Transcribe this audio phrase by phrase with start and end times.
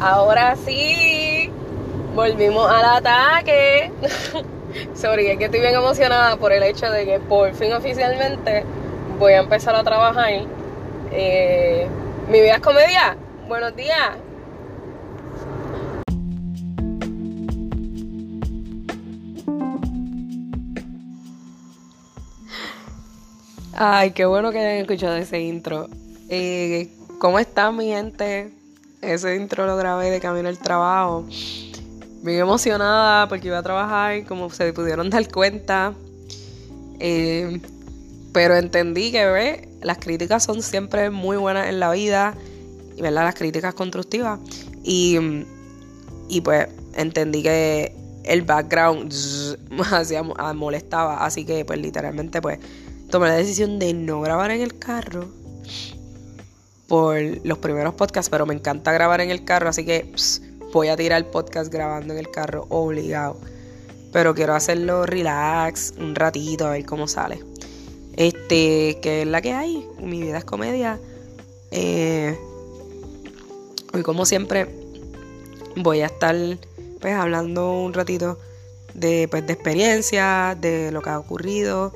[0.00, 1.50] Ahora sí,
[2.14, 3.90] volvimos al ataque.
[4.94, 8.64] Sorry, es que estoy bien emocionada por el hecho de que por fin oficialmente
[9.18, 10.30] voy a empezar a trabajar.
[11.10, 11.88] Eh,
[12.28, 13.16] Mi vida es comedia.
[13.48, 14.12] Buenos días.
[23.74, 25.88] Ay, qué bueno que hayan escuchado ese intro.
[26.28, 26.88] Eh,
[27.22, 28.50] ¿Cómo están, mi gente?
[29.00, 31.24] Ese intro lo grabé de camino al trabajo.
[32.20, 35.94] Bien emocionada porque iba a trabajar, como se pudieron dar cuenta.
[36.98, 37.60] Eh,
[38.32, 39.68] pero entendí que, ¿ve?
[39.82, 42.34] Las críticas son siempre muy buenas en la vida,
[43.00, 43.22] ¿verdad?
[43.22, 44.40] Las críticas constructivas.
[44.82, 45.44] Y,
[46.28, 49.14] y pues entendí que el background
[49.70, 51.24] me hacía, molestaba.
[51.24, 52.58] Así que, pues, literalmente, pues
[53.10, 55.40] tomé la decisión de no grabar en el carro
[56.92, 60.12] por los primeros podcasts, pero me encanta grabar en el carro, así que
[60.74, 63.38] voy a tirar el podcast grabando en el carro obligado.
[64.12, 67.42] Pero quiero hacerlo relax, un ratito, a ver cómo sale.
[68.18, 69.88] Este, que es la que hay.
[70.02, 71.00] Mi vida es comedia.
[71.70, 72.36] Eh,
[73.94, 74.68] hoy, como siempre,
[75.76, 76.36] voy a estar
[77.00, 78.38] pues hablando un ratito
[78.92, 81.94] de, pues, de experiencia, de lo que ha ocurrido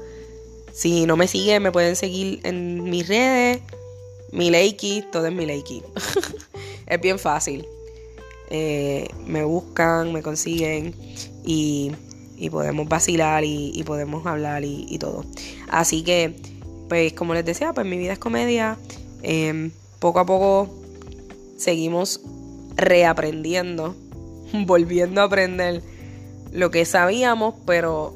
[0.72, 3.60] si no me siguen, me pueden seguir en mis redes.
[4.32, 5.82] Mi Leiki, todo es mi Leiki.
[6.86, 7.66] es bien fácil.
[8.50, 10.94] Eh, me buscan, me consiguen
[11.44, 11.92] y,
[12.50, 15.24] podemos vacilar y, podemos hablar y, todo.
[15.68, 16.36] Así que,
[16.88, 18.78] pues como les decía, pues mi vida es comedia.
[19.22, 20.68] Em, poco a poco
[21.56, 22.20] seguimos
[22.76, 23.94] reaprendiendo,
[24.66, 25.82] volviendo a aprender
[26.52, 28.14] lo que sabíamos, pero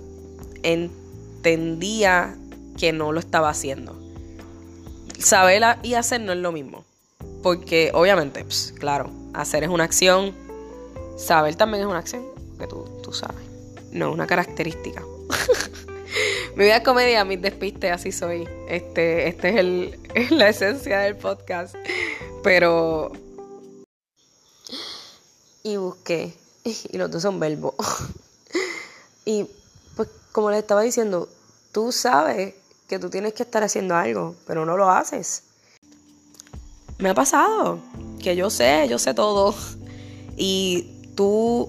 [0.62, 2.36] entendía
[2.78, 3.99] que no lo estaba haciendo.
[5.22, 6.84] Saber y hacer no es lo mismo.
[7.42, 10.34] Porque obviamente, pues, claro, hacer es una acción,
[11.16, 12.24] saber también es una acción,
[12.58, 13.44] que tú, tú sabes.
[13.92, 15.02] No una característica.
[16.56, 18.48] Mi vida es comedia, mis despistes, así soy.
[18.68, 21.74] Este, este es, el, es la esencia del podcast.
[22.42, 23.12] Pero.
[25.62, 26.34] Y busqué.
[26.92, 27.74] Y los dos son verbos.
[29.24, 29.46] Y
[29.96, 31.28] pues, como les estaba diciendo,
[31.72, 32.54] tú sabes
[32.90, 35.44] que tú tienes que estar haciendo algo, pero no lo haces.
[36.98, 37.78] Me ha pasado
[38.20, 39.54] que yo sé, yo sé todo
[40.36, 41.68] y tú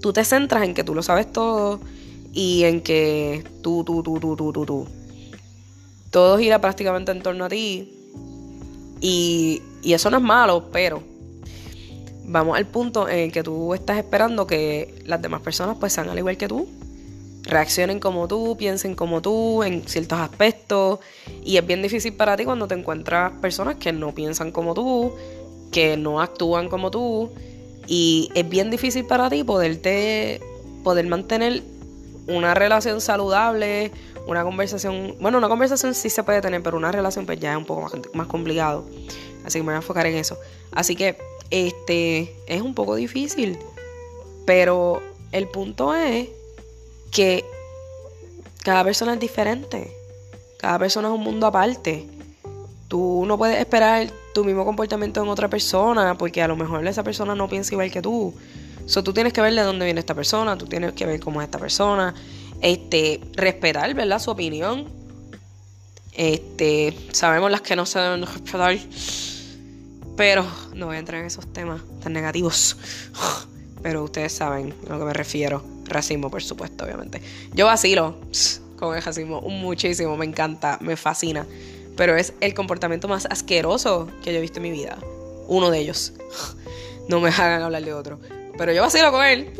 [0.00, 1.80] tú te centras en que tú lo sabes todo
[2.32, 4.86] y en que tú tú tú tú tú tú tú
[6.12, 7.92] todo gira prácticamente en torno a ti
[9.00, 11.02] y, y eso no es malo, pero
[12.24, 16.08] vamos al punto en el que tú estás esperando que las demás personas pues sean
[16.08, 16.68] al igual que tú
[17.48, 21.00] reaccionen como tú, piensen como tú en ciertos aspectos.
[21.42, 25.12] Y es bien difícil para ti cuando te encuentras personas que no piensan como tú,
[25.72, 27.30] que no actúan como tú.
[27.86, 30.40] Y es bien difícil para ti poderte,
[30.84, 31.62] poder mantener
[32.26, 33.90] una relación saludable,
[34.26, 37.56] una conversación, bueno, una conversación sí se puede tener, pero una relación pues ya es
[37.56, 38.84] un poco más, más complicado.
[39.44, 40.36] Así que me voy a enfocar en eso.
[40.70, 41.16] Así que
[41.50, 43.58] este es un poco difícil,
[44.44, 45.00] pero
[45.32, 46.28] el punto es
[47.10, 47.44] que
[48.62, 49.92] cada persona es diferente.
[50.58, 52.06] Cada persona es un mundo aparte.
[52.88, 57.02] Tú no puedes esperar tu mismo comportamiento en otra persona porque a lo mejor esa
[57.02, 58.34] persona no piensa igual que tú.
[58.86, 61.42] So, tú tienes que ver de dónde viene esta persona, tú tienes que ver cómo
[61.42, 62.14] es esta persona,
[62.62, 64.18] este, respetar, ¿verdad?
[64.18, 64.86] Su opinión.
[66.12, 68.78] Este, sabemos las que no se deben respetar,
[70.16, 70.44] pero
[70.74, 72.76] no voy a entrar en esos temas tan negativos.
[73.82, 75.77] Pero ustedes saben a lo que me refiero.
[75.88, 77.20] Racismo, por supuesto, obviamente.
[77.54, 78.16] Yo vacilo
[78.78, 81.46] con el racismo muchísimo, me encanta, me fascina.
[81.96, 84.98] Pero es el comportamiento más asqueroso que yo he visto en mi vida.
[85.48, 86.12] Uno de ellos.
[87.08, 88.18] No me hagan hablar de otro.
[88.58, 89.50] Pero yo vacilo con él.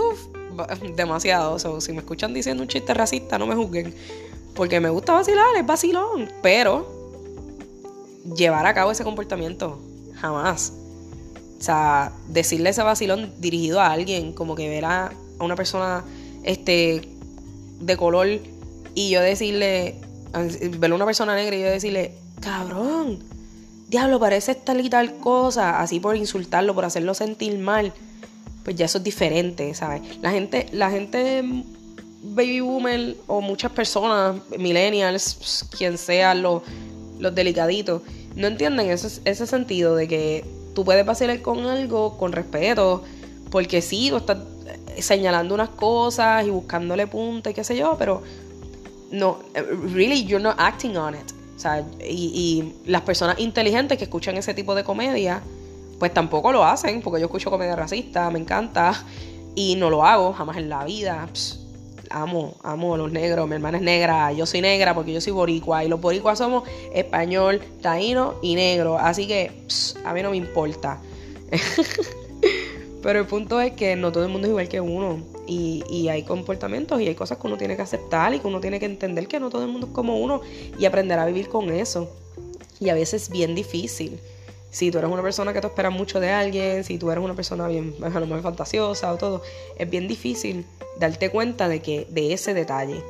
[0.95, 1.59] demasiado.
[1.81, 3.95] si me escuchan diciendo un chiste racista, no me juzguen.
[4.55, 6.31] Porque me gusta vacilar, es vacilón.
[6.43, 6.87] Pero
[8.37, 9.79] llevar a cabo ese comportamiento,
[10.17, 10.75] jamás.
[11.59, 16.05] O sea, decirle ese vacilón dirigido a alguien, como que ver a, una persona
[16.49, 17.03] este,
[17.79, 18.27] de color
[18.95, 19.97] y yo decirle,
[20.79, 23.19] ver a una persona negra y yo decirle, cabrón,
[23.89, 27.93] diablo, parece tal y tal cosa, así por insultarlo, por hacerlo sentir mal,
[28.65, 30.01] pues ya eso es diferente, ¿sabes?
[30.23, 31.45] La gente, la gente
[32.23, 36.63] baby boomer o muchas personas, millennials, quien sea, los,
[37.19, 38.01] los delicaditos,
[38.37, 40.45] no entienden ese, ese sentido de que
[40.75, 43.05] tú puedes vacilar con algo con respeto,
[43.51, 44.39] porque sí, tú estás
[45.03, 48.23] señalando unas cosas y buscándole punta y qué sé yo, pero
[49.11, 49.39] no,
[49.93, 51.33] really, you're not acting on it.
[51.57, 55.43] O sea, y, y las personas inteligentes que escuchan ese tipo de comedia,
[55.99, 59.05] pues tampoco lo hacen, porque yo escucho comedia racista, me encanta,
[59.55, 61.29] y no lo hago jamás en la vida.
[62.11, 65.33] amo, amo a los negros, mi hermana es negra, yo soy negra porque yo soy
[65.33, 66.63] boricua, y los boricuas somos
[66.95, 69.65] español, taíno y negro, así que
[70.05, 71.01] a mí no me importa.
[73.03, 75.23] Pero el punto es que no todo el mundo es igual que uno.
[75.47, 78.61] Y, y, hay comportamientos y hay cosas que uno tiene que aceptar y que uno
[78.61, 80.43] tiene que entender que no todo el mundo es como uno
[80.79, 82.11] y aprender a vivir con eso.
[82.81, 84.21] Y a veces es bien difícil.
[84.71, 87.35] Si tú eres una persona que te espera mucho de alguien, si tú eres una
[87.35, 89.43] persona bien, a lo mejor fantasiosa o todo,
[89.79, 90.67] es bien difícil
[90.99, 93.03] darte cuenta de que de ese detalle.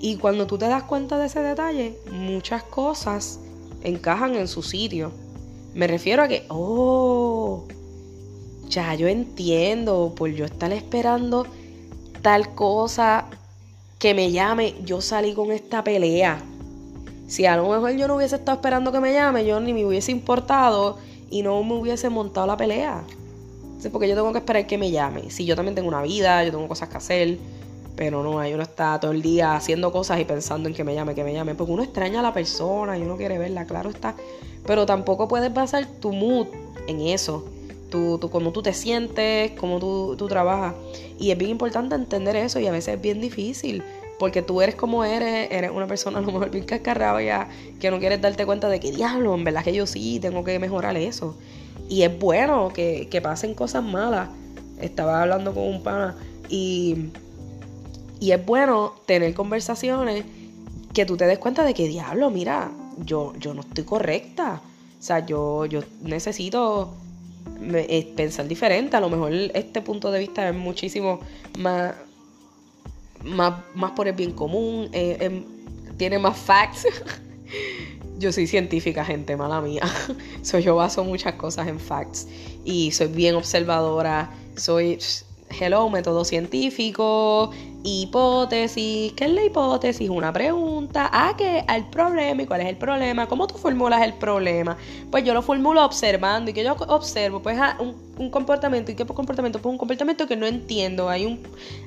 [0.00, 3.40] Y cuando tú te das cuenta de ese detalle, muchas cosas
[3.82, 5.12] encajan en su sitio.
[5.74, 7.64] Me refiero a que, oh,
[8.72, 11.46] ya yo entiendo, por yo estar esperando
[12.22, 13.26] tal cosa
[13.98, 16.42] que me llame, yo salí con esta pelea.
[17.28, 19.84] Si a lo mejor yo no hubiese estado esperando que me llame, yo ni me
[19.84, 20.98] hubiese importado
[21.30, 23.04] y no me hubiese montado la pelea.
[23.90, 25.30] Porque yo tengo que esperar que me llame.
[25.30, 27.38] Si yo también tengo una vida, yo tengo cosas que hacer,
[27.96, 30.94] pero no, ahí uno está todo el día haciendo cosas y pensando en que me
[30.94, 31.54] llame, que me llame.
[31.54, 34.14] Porque uno extraña a la persona y uno quiere verla, claro está.
[34.66, 36.46] Pero tampoco puedes basar tu mood
[36.86, 37.44] en eso.
[37.92, 40.74] Tú, tú, cómo tú te sientes, cómo tú, tú trabajas.
[41.20, 43.84] Y es bien importante entender eso y a veces es bien difícil.
[44.18, 47.48] Porque tú eres como eres, eres una persona a lo mejor bien ya
[47.78, 50.58] que no quieres darte cuenta de que diablo, en verdad que yo sí tengo que
[50.58, 51.36] mejorar eso.
[51.90, 54.30] Y es bueno que, que pasen cosas malas.
[54.80, 56.16] Estaba hablando con un pana
[56.48, 57.10] y,
[58.20, 60.24] y es bueno tener conversaciones
[60.94, 62.70] que tú te des cuenta de que diablo, mira,
[63.04, 64.62] yo, yo no estoy correcta.
[64.98, 66.94] O sea, yo, yo necesito
[68.16, 68.96] pensar diferente.
[68.96, 71.20] A lo mejor este punto de vista es muchísimo
[71.58, 71.94] más,
[73.24, 75.44] más, más por el bien común, eh, em,
[75.96, 76.86] tiene más facts.
[78.18, 79.82] yo soy científica, gente, mala mía.
[80.42, 82.28] soy yo baso muchas cosas en facts
[82.64, 84.30] y soy bien observadora.
[84.56, 84.98] Soy
[85.58, 87.50] hello, método científico,
[87.82, 89.12] hipótesis.
[89.12, 90.08] ¿Qué es la hipótesis?
[90.08, 91.10] Una pregunta.
[91.12, 91.64] ¿A qué?
[91.68, 92.42] Al problema.
[92.42, 93.26] ¿Y cuál es el problema?
[93.26, 94.76] ¿Cómo tú formulas el problema?
[95.10, 96.50] Pues yo lo formulo observando.
[96.50, 97.42] ¿Y que yo observo?
[97.42, 98.92] Pues ah, un, comportamiento.
[98.92, 99.60] ¿Y qué comportamiento?
[99.60, 101.08] Pues un comportamiento que no entiendo.
[101.08, 101.40] Hay un,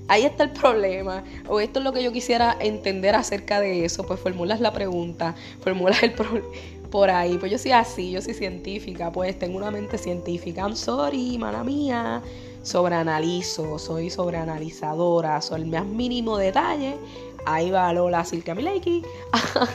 [0.08, 1.24] ahí está el problema.
[1.48, 4.06] O esto es lo que yo quisiera entender acerca de eso.
[4.06, 5.36] Pues formulas la pregunta.
[5.62, 6.48] Formulas el problema
[6.92, 7.38] por ahí.
[7.38, 10.62] Pues yo soy así, yo soy científica, pues tengo una mente científica.
[10.62, 12.22] I'm sorry, mala mía
[12.66, 16.98] sobreanalizo, soy sobreanalizadora, soy el más mínimo detalle.
[17.46, 19.68] Ahí va Lola Silka Mileki a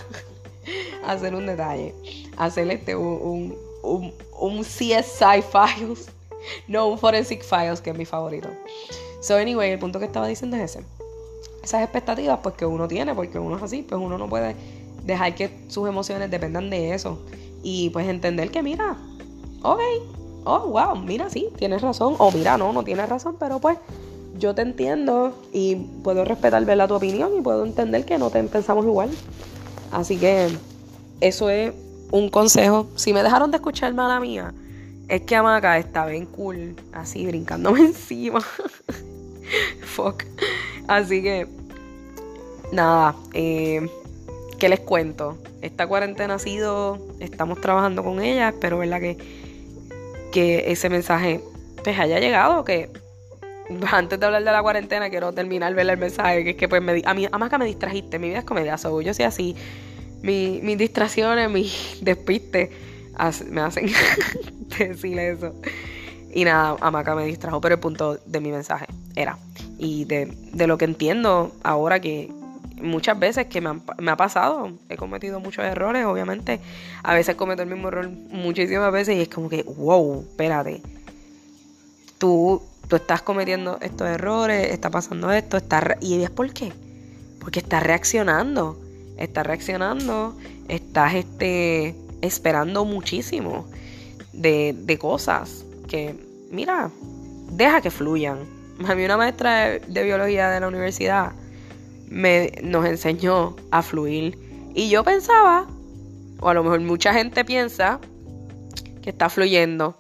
[1.12, 1.94] hacer un detalle,
[2.37, 6.08] a hacer este, un, un, un, CSI Files,
[6.69, 8.48] no un Forensic Files, que es mi favorito.
[9.20, 10.84] So, anyway, el punto que estaba diciendo es ese.
[11.62, 14.56] Esas expectativas, pues que uno tiene, porque uno es así, pues uno no puede
[15.04, 17.20] dejar que sus emociones dependan de eso.
[17.62, 18.96] Y pues entender que, mira,
[19.62, 19.81] ok,
[20.44, 23.78] oh, wow, mira, sí, tienes razón, o mira, no, no tienes razón, pero pues
[24.38, 26.88] yo te entiendo y puedo respetar ¿verdad?
[26.88, 29.10] tu opinión y puedo entender que no te pensamos igual.
[29.92, 30.48] Así que
[31.20, 31.72] eso es
[32.10, 32.87] un consejo.
[32.96, 34.54] Si me dejaron de escuchar mala mía,
[35.08, 38.40] es que Amaca está bien cool, así brincándome encima.
[39.82, 40.25] Fuck.
[40.87, 41.46] Así que,
[42.72, 43.88] nada, eh,
[44.58, 45.37] ¿qué les cuento?
[45.60, 49.00] Esta cuarentena ha sido, estamos trabajando con ella, espero, ¿verdad?
[49.00, 49.19] Que
[50.31, 51.40] que ese mensaje
[51.83, 52.90] pues haya llegado, que
[53.90, 56.83] antes de hablar de la cuarentena quiero terminar ver el mensaje, que es que pues
[56.83, 59.57] me, a mí, además que me distrajiste, mi vida es comedia, so, yo soy así,
[60.23, 62.71] mi, mis distracciones, mis despistes
[63.50, 63.90] me hacen
[64.78, 65.54] decir eso.
[66.33, 69.37] Y nada, Amaca me distrajo, pero el punto de mi mensaje era,
[69.78, 72.31] y de, de lo que entiendo ahora que,
[72.80, 76.60] muchas veces que me, ha pasado, he cometido muchos errores, obviamente,
[77.02, 80.82] a veces cometo el mismo error muchísimas veces y es como que, wow, espérate,
[82.18, 86.72] tú, tú estás cometiendo estos errores, está pasando esto, está ¿y es por qué?
[87.40, 88.78] Porque estás reaccionando,
[89.16, 90.37] estás reaccionando,
[90.68, 93.66] estás este, esperando muchísimo
[94.32, 96.14] de, de cosas que,
[96.50, 96.90] mira,
[97.52, 98.38] deja que fluyan.
[98.87, 101.32] A mí una maestra de biología de la universidad,
[102.11, 104.38] me, nos enseñó a fluir.
[104.75, 105.67] Y yo pensaba,
[106.40, 108.00] o a lo mejor mucha gente piensa,
[109.02, 109.97] que está fluyendo.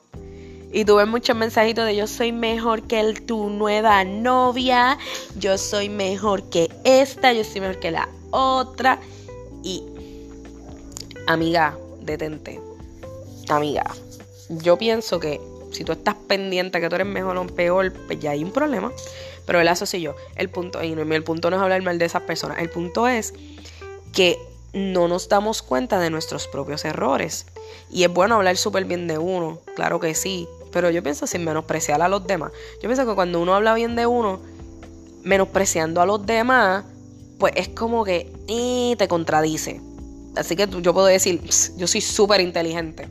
[0.72, 4.98] Y tuve muchos mensajitos de yo soy mejor que tu nueva novia,
[5.36, 9.00] yo soy mejor que esta, yo soy mejor que la otra.
[9.64, 9.82] Y,
[11.26, 12.60] amiga, detente.
[13.48, 13.84] Amiga,
[14.48, 15.40] yo pienso que
[15.72, 18.92] si tú estás pendiente que tú eres mejor o peor, pues ya hay un problema.
[19.46, 20.14] Pero el sí yo.
[20.36, 22.58] El punto, y el punto no es hablar mal de esas personas.
[22.58, 23.34] El punto es
[24.12, 24.38] que
[24.72, 27.46] no nos damos cuenta de nuestros propios errores.
[27.90, 30.48] Y es bueno hablar súper bien de uno, claro que sí.
[30.72, 32.52] pero yo pienso sin menospreciar a los demás.
[32.80, 34.40] Yo pienso que cuando uno habla bien de uno,
[35.24, 36.84] menospreciando a los demás,
[37.38, 39.80] pues es como que eh, te contradice.
[40.36, 41.42] Así que yo puedo decir,
[41.76, 43.08] yo soy súper inteligente.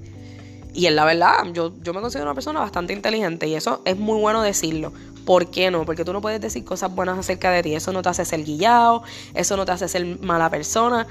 [0.73, 3.97] Y es la verdad, yo, yo me considero una persona bastante inteligente y eso es
[3.97, 4.93] muy bueno decirlo.
[5.29, 5.85] ¿Por qué no?
[5.85, 7.75] Porque tú no puedes decir cosas buenas acerca de ti.
[7.75, 9.03] Eso no te hace ser guillado,
[9.35, 11.05] eso no te hace ser mala persona.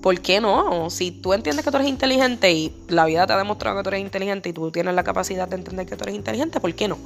[0.00, 0.90] ¿Por qué no?
[0.90, 3.88] Si tú entiendes que tú eres inteligente y la vida te ha demostrado que tú
[3.88, 6.86] eres inteligente y tú tienes la capacidad de entender que tú eres inteligente, ¿por qué
[6.86, 6.98] no?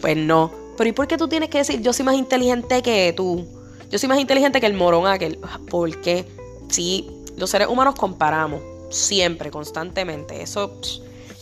[0.00, 0.52] Pues no.
[0.78, 3.44] Pero ¿y por qué tú tienes que decir yo soy más inteligente que tú?
[3.90, 5.40] Yo soy más inteligente que el morón aquel.
[5.68, 6.28] ¿Por qué?
[6.68, 10.42] Sí, los seres humanos comparamos siempre, constantemente.
[10.42, 10.80] Eso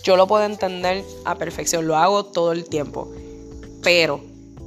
[0.02, 3.12] yo lo puedo entender a perfección, lo hago todo el tiempo.
[3.82, 4.24] Pero,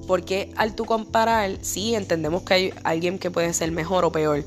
[0.08, 4.44] porque al tú comparar, sí entendemos que hay alguien que puede ser mejor o peor.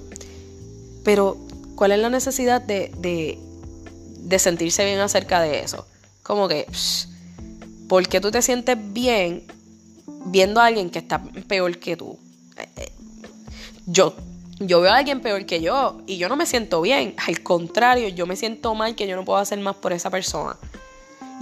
[1.04, 1.36] Pero,
[1.74, 5.86] ¿cuál es la necesidad de, de, sentirse bien acerca de eso?
[6.22, 6.66] Como que,
[7.88, 9.44] ¿por qué tú te sientes bien
[10.26, 12.18] viendo a alguien que está peor que tú?
[12.56, 12.92] Eh, eh,
[13.86, 14.14] yo
[14.60, 17.14] yo veo a alguien peor que yo y yo no me siento bien.
[17.26, 20.56] Al contrario, yo me siento mal que yo no puedo hacer más por esa persona.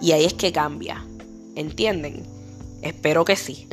[0.01, 1.05] Y ahí es que cambia.
[1.55, 2.25] ¿Entienden?
[2.83, 3.69] Espero que sí.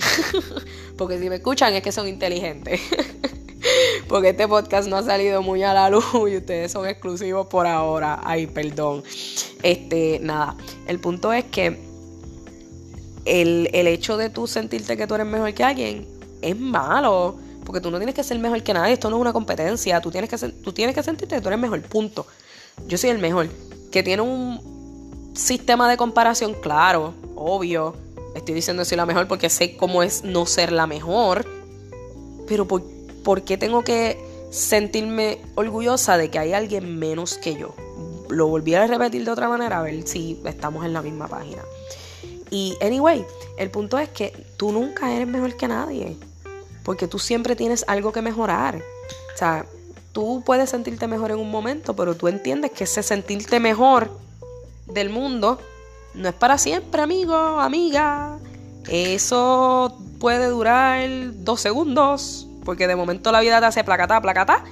[0.98, 2.80] Porque si me escuchan es que son inteligentes.
[4.08, 7.68] Porque este podcast no ha salido muy a la luz y ustedes son exclusivos por
[7.68, 8.22] ahora.
[8.24, 9.04] Ay, perdón.
[9.64, 10.56] Este, nada.
[10.88, 11.78] El punto es que
[13.26, 16.08] el, el hecho de tú sentirte que tú eres mejor que alguien
[16.42, 17.38] es malo
[17.70, 20.10] porque tú no tienes que ser mejor que nadie, esto no es una competencia, tú
[20.10, 22.26] tienes que, tú tienes que sentirte que tú eres mejor, punto.
[22.88, 23.48] Yo soy el mejor,
[23.92, 27.96] que tiene un sistema de comparación claro, obvio,
[28.40, 31.46] estoy diciendo soy la mejor porque sé cómo es no ser la mejor,
[32.48, 32.84] pero ¿por,
[33.24, 34.18] ¿por qué tengo que
[34.52, 37.76] sentirme orgullosa de que hay alguien menos que yo?
[38.30, 41.64] Lo volví a repetir de otra manera a ver si estamos en la misma página.
[42.52, 43.26] Y anyway,
[43.58, 46.18] el punto es que tú nunca eres mejor que nadie
[46.90, 48.78] porque tú siempre tienes algo que mejorar.
[48.78, 49.68] O sea,
[50.12, 54.10] tú puedes sentirte mejor en un momento, pero tú entiendes que ese sentirte mejor
[54.88, 55.60] del mundo
[56.14, 58.40] no es para siempre, amigo, amiga.
[58.88, 61.08] Eso puede durar
[61.44, 64.64] dos segundos, porque de momento la vida te hace placata, placata,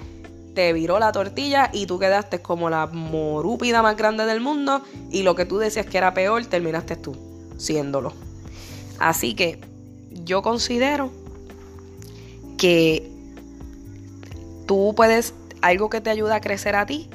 [0.56, 5.24] te viró la tortilla y tú quedaste como la morúpida más grande del mundo y
[5.24, 7.15] lo que tú decías que era peor, terminaste tú
[7.58, 8.13] siéndolo.
[9.00, 9.60] Así que
[10.24, 11.12] yo considero
[12.58, 13.10] que
[14.65, 17.10] tú puedes, algo que te ayuda a crecer a ti,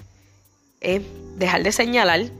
[0.80, 1.02] es
[1.36, 2.30] dejar de señalar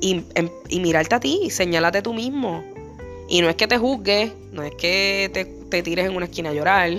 [0.00, 0.48] y, em,
[0.80, 2.64] mirarte a ti, señálate tú mismo.
[3.28, 6.52] Y no es que te juzgues, no es que te, tires en una esquina a
[6.52, 6.90] llorar,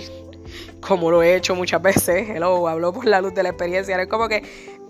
[0.79, 2.29] como lo he hecho muchas veces.
[2.29, 4.01] Hello, hablo por la luz de la experiencia.
[4.01, 4.43] es como que,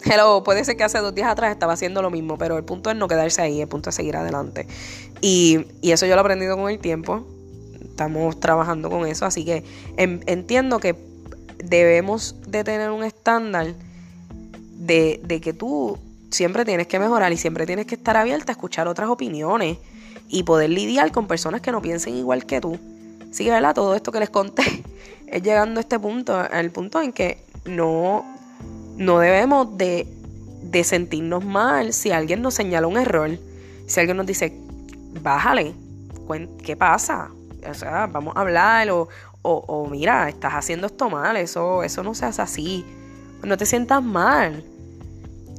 [0.06, 2.90] hello, puede ser que hace dos días atrás estaba haciendo lo mismo, pero el punto
[2.90, 4.68] es no quedarse ahí, el punto es seguir adelante.
[5.22, 7.26] Y, y eso yo lo he aprendido con el tiempo
[8.02, 9.64] estamos trabajando con eso, así que
[9.98, 10.96] entiendo que
[11.64, 13.76] debemos de tener un estándar
[14.72, 16.00] de, que tú
[16.32, 19.78] siempre tienes que mejorar y siempre tienes que estar abierta a escuchar otras opiniones
[20.28, 22.80] y poder lidiar con personas que no piensen igual que tú.
[23.30, 23.76] Así que, ¿verdad?
[23.76, 24.84] Todo esto que les conté
[25.28, 28.26] es llegando a este punto, al punto en que no,
[28.98, 30.08] no debemos de,
[30.64, 33.38] de sentirnos mal si alguien nos señala un error,
[33.86, 34.54] si alguien nos dice,
[35.22, 35.74] bájale,
[36.64, 37.30] ¿qué pasa?
[37.70, 39.08] o sea, vamos a hablar o,
[39.44, 42.86] o, mira, estás haciendo esto mal, eso, eso no se hace así.
[43.44, 44.64] No te sientas mal.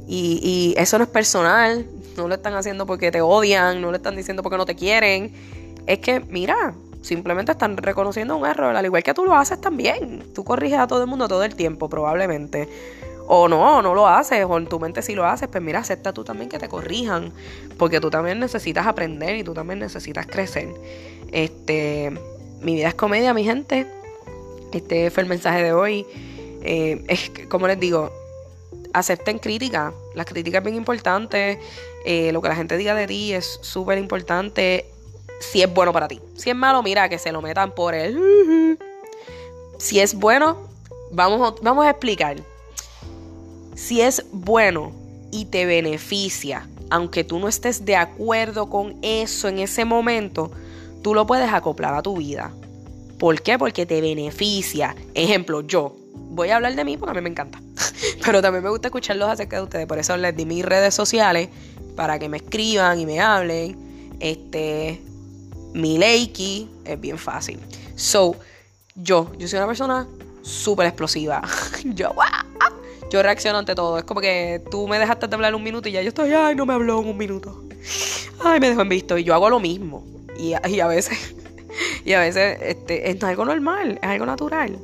[0.07, 3.97] Y, y eso no es personal, no lo están haciendo porque te odian, no lo
[3.97, 5.33] están diciendo porque no te quieren.
[5.87, 10.23] Es que, mira, simplemente están reconociendo un error, al igual que tú lo haces también.
[10.33, 12.69] Tú corriges a todo el mundo todo el tiempo, probablemente.
[13.27, 16.11] O no, no lo haces, o en tu mente sí lo haces, pues mira, acepta
[16.11, 17.31] tú también que te corrijan,
[17.77, 20.67] porque tú también necesitas aprender y tú también necesitas crecer.
[21.31, 22.11] Este,
[22.61, 23.87] mi vida es comedia, mi gente.
[24.73, 26.05] Este fue el mensaje de hoy.
[26.63, 28.11] Eh, es como les digo,
[28.93, 29.93] acepten crítica.
[30.15, 31.59] Las críticas es bien importante.
[32.05, 34.89] Eh, lo que la gente diga de ti es súper importante.
[35.39, 36.21] Si es bueno para ti.
[36.35, 38.77] Si es malo, mira, que se lo metan por él.
[39.79, 40.69] Si es bueno,
[41.11, 42.37] vamos, vamos a explicar
[43.75, 44.93] si es bueno
[45.31, 50.51] y te beneficia, aunque tú no estés de acuerdo con eso en ese momento,
[51.01, 52.51] tú lo puedes acoplar a tu vida.
[53.19, 53.57] ¿Por qué?
[53.57, 54.95] Porque te beneficia.
[55.13, 55.95] Ejemplo, yo.
[56.13, 57.61] Voy a hablar de mí porque a mí me encanta.
[58.25, 59.85] Pero también me gusta escucharlos acerca de ustedes.
[59.85, 61.49] Por eso les di mis redes sociales
[61.95, 63.77] para que me escriban y me hablen.
[64.19, 65.01] Este,
[65.73, 67.59] mi Leiki es bien fácil.
[67.95, 68.35] So,
[68.95, 70.07] yo, yo soy una persona
[70.41, 71.41] súper explosiva.
[71.83, 72.13] yo,
[73.11, 73.97] yo reacciono ante todo.
[73.97, 76.55] Es como que tú me dejaste de hablar un minuto y ya yo estoy, ay,
[76.55, 77.63] no me habló en un minuto.
[78.43, 79.17] Ay, me dejó en visto.
[79.17, 80.05] Y yo hago lo mismo.
[80.37, 81.35] Y, y a veces,
[82.05, 84.77] y a veces este, es algo normal, es algo natural.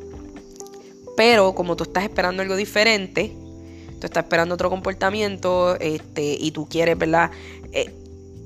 [1.17, 3.35] Pero como tú estás esperando algo diferente,
[3.99, 7.31] tú estás esperando otro comportamiento, este, y tú quieres, ¿verdad?
[7.73, 7.93] Eh,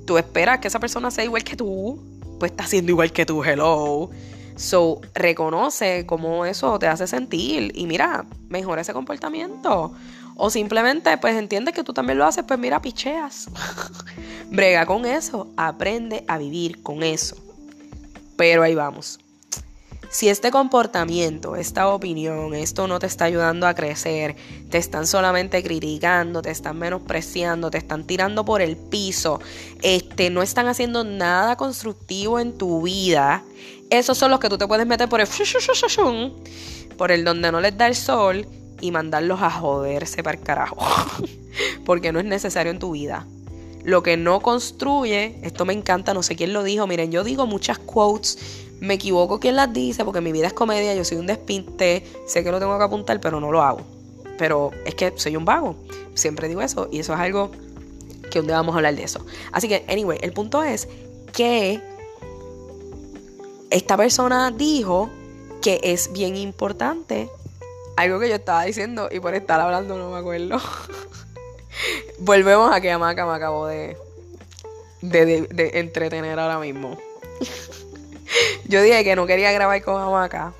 [0.06, 2.00] tú esperas que esa persona sea igual que tú,
[2.40, 4.10] pues está siendo igual que tú, hello.
[4.56, 9.94] So, reconoce cómo eso te hace sentir y mira, mejora ese comportamiento.
[10.36, 13.50] O simplemente, pues entiende que tú también lo haces, pues mira, picheas.
[14.50, 17.36] Brega con eso, aprende a vivir con eso.
[18.38, 19.20] Pero ahí vamos.
[20.10, 24.36] Si este comportamiento, esta opinión, esto no te está ayudando a crecer,
[24.70, 29.40] te están solamente criticando, te están menospreciando, te están tirando por el piso,
[29.82, 33.44] este, no están haciendo nada constructivo en tu vida,
[33.90, 35.28] esos son los que tú te puedes meter por el
[36.98, 38.48] por el donde no les da el sol
[38.82, 40.78] y mandarlos a joderse para el carajo.
[41.86, 43.25] Porque no es necesario en tu vida.
[43.84, 47.46] Lo que no construye, esto me encanta, no sé quién lo dijo, miren, yo digo
[47.46, 51.25] muchas quotes me equivoco quién las dice porque mi vida es comedia, yo soy un
[51.25, 53.80] despinte, sé que lo tengo que apuntar, pero no lo hago.
[54.38, 55.78] Pero es que soy un vago,
[56.16, 57.50] siempre digo eso y eso es algo
[58.30, 59.25] que un vamos a hablar de eso.
[59.54, 60.90] Así que, anyway, el punto es
[61.32, 61.82] que
[63.70, 65.10] esta persona dijo
[65.62, 67.30] que es bien importante
[67.96, 70.60] algo que yo estaba diciendo y por estar hablando no me acuerdo.
[72.24, 73.98] Volvemos a que Amaca me acabó de,
[75.01, 76.98] de, entretener ahora mismo.
[78.70, 80.53] Yo dije que no quería grabar con Amaca.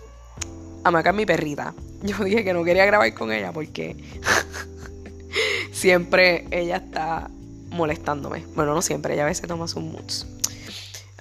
[0.84, 1.74] Amaca es mi perrita.
[2.01, 3.96] Yo dije que no quería grabar con ella porque
[5.72, 7.29] siempre ella está
[7.70, 8.46] molestándome.
[8.55, 10.27] Bueno, no siempre, ella a veces toma sus moods.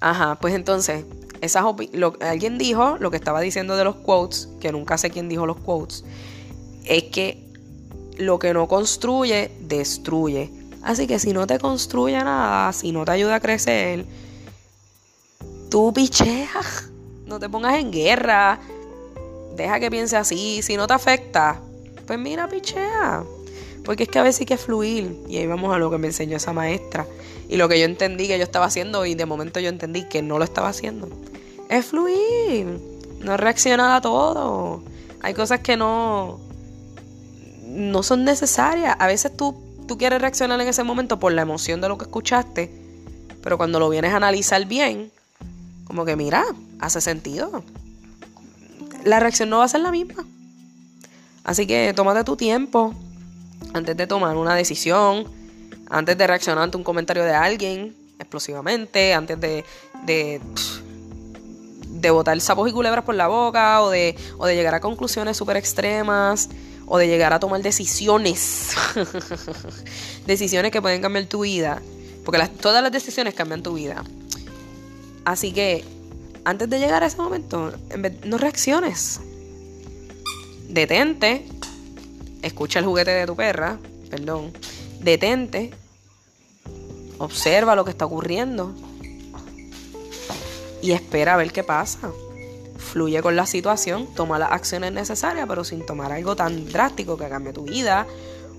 [0.01, 1.05] Ajá, pues entonces,
[1.41, 5.29] esas lo, alguien dijo lo que estaba diciendo de los quotes, que nunca sé quién
[5.29, 6.05] dijo los quotes,
[6.85, 7.52] es que
[8.19, 10.51] lo que no construye, destruye.
[10.83, 14.05] Así que si no te construye nada, si no te ayuda a crecer,
[15.71, 16.49] tú pichea,
[17.27, 18.59] no te pongas en guerra,
[19.57, 21.61] deja que piense así, si no te afecta,
[22.07, 23.25] pues mira, pichea.
[23.85, 25.17] Porque es que a veces hay que fluir.
[25.29, 27.07] Y ahí vamos a lo que me enseñó esa maestra.
[27.49, 30.23] Y lo que yo entendí que yo estaba haciendo y de momento yo entendí que
[30.23, 31.09] no lo estaba haciendo.
[31.69, 32.79] Es fluir.
[33.21, 34.83] No reaccionar a todo.
[35.21, 36.41] Hay cosas que no,
[37.73, 38.97] no son necesarias.
[38.99, 39.57] A veces tú,
[39.89, 42.71] tú quieres reaccionar en ese momento por la emoción de lo que escuchaste.
[43.43, 45.11] Pero cuando lo vienes a analizar bien,
[45.85, 46.45] como que mira,
[46.81, 47.65] hace sentido.
[49.05, 50.25] La reacción no va a ser la misma.
[51.45, 52.95] Así que tómate tu tiempo
[53.73, 55.27] antes de tomar una decisión,
[55.91, 59.65] antes de reaccionar ante un comentario de alguien explosivamente, antes de,
[60.05, 60.41] de,
[61.89, 65.37] de botar sapos y culebras por la boca o de, o de llegar a conclusiones
[65.37, 66.49] súper extremas
[66.87, 68.71] o de llegar a tomar decisiones.
[70.27, 71.81] decisiones que pueden cambiar tu vida.
[72.25, 74.05] Porque todas las decisiones cambian tu vida.
[75.25, 75.85] Así que
[76.45, 77.73] antes de llegar a ese momento,
[78.25, 79.21] no reacciones.
[80.69, 81.47] Detente.
[82.43, 83.79] Escucha el juguete de tu perra.
[84.11, 84.53] Perdón.
[85.01, 85.71] Detente.
[87.19, 88.75] Observa lo que está ocurriendo.
[90.83, 92.11] Y espera a ver qué pasa.
[92.93, 94.07] Fluye con la situación.
[94.15, 98.07] Toma las acciones necesarias, pero sin tomar algo tan drástico que cambie tu vida.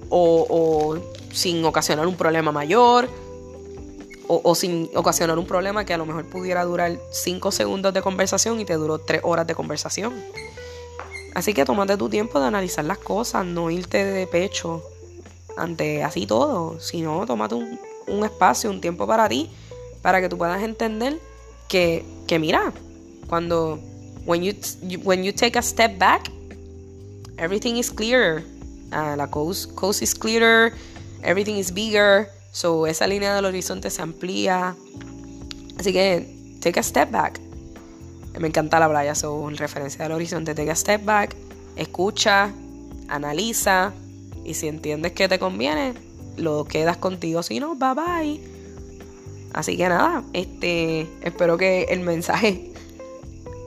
[0.09, 0.97] O,
[1.31, 3.09] sin ocasionar un problema mayor
[4.27, 8.59] o, sin ocasionar un problema que a lo mejor pudiera durar 5 segundos de conversación
[8.59, 10.13] y te duró 3 horas de conversación.
[11.35, 14.83] Así que tómate tu tiempo de analizar las cosas, no irte de pecho
[15.57, 19.49] ante así todo, sino tómate un, un espacio, un tiempo para ti,
[20.01, 21.19] para que tú puedas entender
[21.67, 22.71] que, que mira,
[23.27, 23.79] cuando
[24.25, 24.53] when you,
[25.03, 26.29] when you take a step back,
[27.37, 28.43] everything is clearer.
[28.91, 30.73] Uh, la coast, coast is clearer,
[31.23, 32.29] everything is bigger.
[32.51, 34.75] So, esa línea del horizonte se amplía.
[35.77, 37.39] Así que, take a step back.
[38.39, 41.35] Me encanta la playa, so, en referencia al horizonte, take a step back,
[41.75, 42.51] escucha,
[43.07, 43.93] analiza,
[44.45, 45.93] y si entiendes que te conviene,
[46.37, 47.43] lo quedas contigo.
[47.43, 48.41] Si no, bye bye.
[49.53, 52.72] Así que nada, este, espero que el mensaje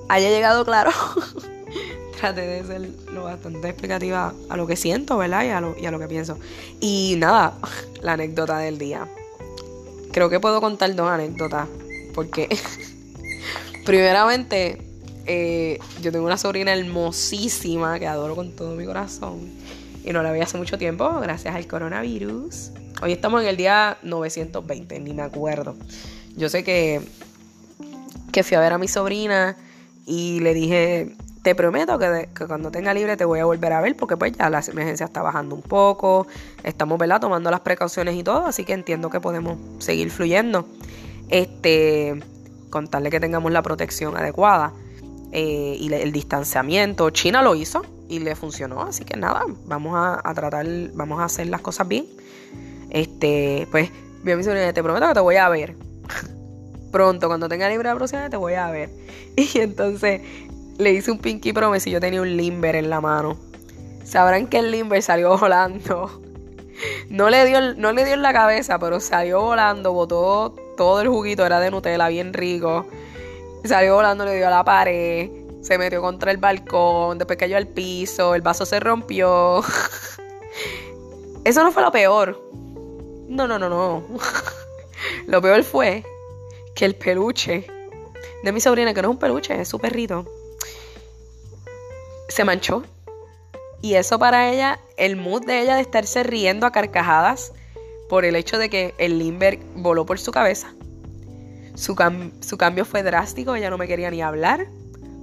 [0.09, 0.91] haya llegado claro.
[2.21, 5.45] Trate de ser lo bastante explicativa a lo que siento, ¿verdad?
[5.45, 6.39] Y a lo, y a lo que pienso.
[6.81, 7.59] Y nada,
[8.01, 9.07] la anécdota del día.
[10.13, 11.69] Creo que puedo contar dos anécdotas.
[12.15, 12.49] Porque,
[13.85, 14.83] primeramente,
[15.27, 19.51] eh, yo tengo una sobrina hermosísima que adoro con todo mi corazón.
[20.05, 22.71] Y no la vi hace mucho tiempo, gracias al coronavirus.
[23.03, 25.75] Hoy estamos en el día 920, ni me acuerdo.
[26.37, 27.03] Yo sé que,
[28.33, 29.57] que fui a ver a mi sobrina
[30.07, 31.17] y le dije
[31.47, 34.51] te prometo que, cuando tenga libre te voy a volver a ver porque pues ya
[34.51, 36.27] la emergencia está bajando un poco,
[36.65, 37.21] estamos ¿verdad?
[37.21, 40.67] tomando las precauciones y todo, así que entiendo que podemos seguir fluyendo.
[41.29, 42.21] Este,
[42.69, 44.73] contarle que tengamos la protección adecuada
[45.31, 47.11] eh, y el distanciamiento.
[47.11, 51.47] China lo hizo y le funcionó, así que nada, vamos a, tratar, vamos a hacer
[51.47, 52.07] las cosas bien.
[52.91, 53.91] Este, pues,
[54.25, 55.77] bien, te prometo que te voy a ver.
[56.97, 58.89] Pronto, cuando tenga libre la próxima, te voy a ver.
[59.37, 60.23] Y entonces
[60.79, 63.37] le hice un pinky promise y yo tenía un limber en la mano.
[64.03, 66.23] Sabrán que el limber salió volando.
[67.11, 71.09] No le dio, no le dio en la cabeza, pero salió volando, botó todo el
[71.09, 72.87] juguito, era de Nutella, bien rico.
[73.63, 75.29] Salió volando, le dio a la pared,
[75.61, 79.63] se metió contra el balcón, después cayó al piso, el vaso se rompió.
[81.45, 82.41] Eso no fue lo peor.
[83.29, 84.03] No, no, no, no.
[85.27, 86.03] Lo peor fue
[86.77, 87.67] que el peluche
[88.45, 90.27] de mi sobrina, que no es un peluche, es su perrito,
[92.29, 92.85] se manchó.
[93.83, 97.53] Y eso para ella, el mood de ella de estarse riendo a carcajadas
[98.09, 100.75] por el hecho de que el Limber voló por su cabeza.
[101.75, 101.97] Su,
[102.41, 104.67] su cambio fue drástico, ella no me quería ni hablar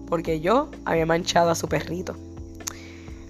[0.07, 2.15] porque yo había manchado a su perrito.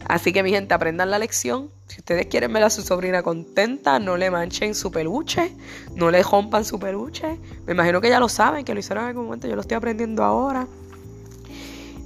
[0.08, 1.70] Así que mi gente, aprendan la lección.
[1.88, 5.52] Si ustedes quieren ver a su sobrina contenta, no le manchen su peluche,
[5.96, 7.38] no le rompan su peluche.
[7.66, 9.78] Me imagino que ya lo saben, que lo hicieron en algún momento, yo lo estoy
[9.78, 10.68] aprendiendo ahora.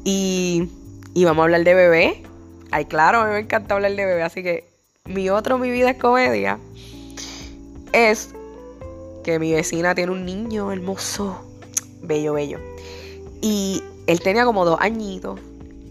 [0.03, 0.69] Y
[1.17, 2.21] y vamos a hablar de bebé.
[2.69, 4.21] Ay, claro, a mí me encanta hablar de bebé.
[4.21, 4.69] Así que
[5.05, 6.59] mi otro, mi vida es comedia,
[7.91, 8.35] es
[9.23, 11.41] que mi vecina tiene un niño hermoso,
[12.03, 12.59] bello, bello.
[13.41, 15.39] Y él tenía como dos añitos.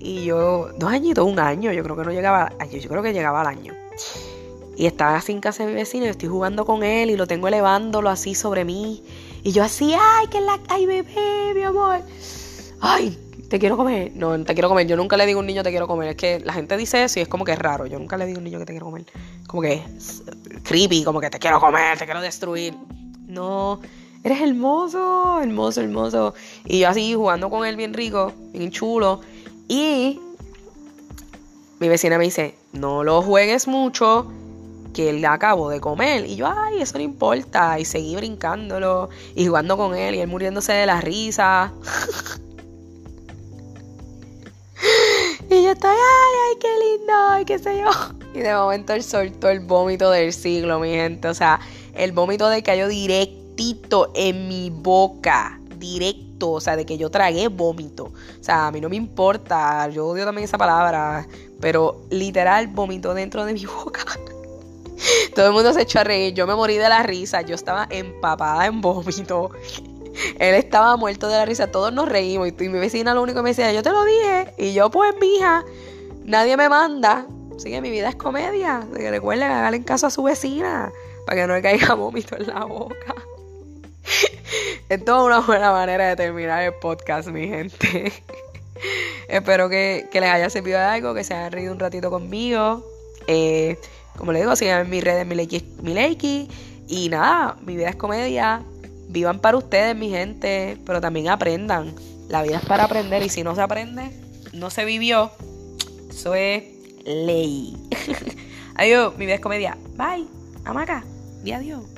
[0.06, 3.40] Y yo, dos añitos, un año, yo creo que no llegaba, yo, creo que llegaba
[3.40, 3.74] al año.
[4.76, 7.16] Y estaba así en casa de mi vecina y yo estoy jugando con él y
[7.16, 9.02] lo tengo elevándolo así sobre mí.
[9.42, 12.02] Y yo así, ay, que la, ay, bebé, mi amor.
[12.80, 14.12] Ay, te quiero comer.
[14.14, 14.86] No, te quiero comer.
[14.86, 16.10] Yo nunca le digo a un niño te quiero comer.
[16.10, 17.86] Es que la gente dice eso y es como que es raro.
[17.86, 19.06] Yo nunca le digo a un niño que te quiero comer.
[19.48, 20.22] Como que es
[20.62, 22.76] creepy, como que te quiero comer, te quiero destruir.
[23.26, 23.80] No,
[24.22, 26.34] eres hermoso, hermoso, hermoso.
[26.64, 29.20] Y yo así jugando con él bien rico, bien chulo.
[29.68, 30.20] Y
[31.78, 34.30] mi vecina me dice, no lo juegues mucho,
[34.94, 36.24] que él acabo de comer.
[36.26, 37.78] Y yo, ay, eso no importa.
[37.78, 41.72] Y seguí brincándolo y jugando con él y él muriéndose de la risa.
[45.48, 47.90] Y yo estoy, ay, ay, qué lindo, ay, qué sé yo.
[48.34, 51.28] Y de momento él soltó el vómito del siglo, mi gente.
[51.28, 51.60] O sea,
[51.94, 55.60] el vómito de cayó directito en mi boca.
[55.78, 58.04] Directo, o sea, de que yo tragué vómito.
[58.04, 61.26] O sea, a mí no me importa, yo odio también esa palabra,
[61.60, 64.04] pero literal vómito dentro de mi boca.
[65.34, 67.86] Todo el mundo se echó a reír, yo me morí de la risa, yo estaba
[67.90, 69.50] empapada en vómito.
[70.38, 72.48] Él estaba muerto de la risa, todos nos reímos.
[72.48, 74.54] Y mi vecina lo único que me decía, yo te lo dije.
[74.56, 75.64] Y yo, pues, mija,
[76.24, 77.26] nadie me manda.
[77.54, 78.78] Así que mi vida es comedia.
[78.78, 80.90] Así que recuerden, hagan caso a su vecina.
[81.26, 83.14] Para que no le caiga vómito en la boca.
[84.88, 88.12] Es toda una buena manera de terminar el podcast, mi gente.
[89.28, 92.84] Espero que, les haya servido de algo, que se hayan reído un ratito conmigo.
[93.26, 93.78] Eh,
[94.16, 96.48] como les digo, sigan en mis redes, mi Leiki.
[96.88, 98.62] Y nada, mi vida es comedia.
[99.08, 101.94] Vivan para ustedes, mi gente, pero también aprendan.
[102.28, 104.10] La vida es para aprender y si no se aprende,
[104.52, 105.30] no se vivió.
[106.10, 106.62] Eso es
[107.04, 107.76] ley.
[108.76, 109.76] adiós, mi vida es comedia.
[109.96, 110.26] Bye.
[110.64, 111.04] Amaca.
[111.44, 111.95] Y adiós.